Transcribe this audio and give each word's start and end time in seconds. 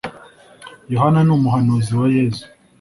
yohana 0.93 1.19
ni 1.23 1.31
umuhanuzi 1.37 1.91
wa 1.99 2.07
yezu. 2.15 2.45